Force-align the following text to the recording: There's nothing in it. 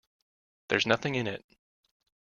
There's 0.69 0.87
nothing 0.87 1.13
in 1.13 1.27
it. 1.27 1.45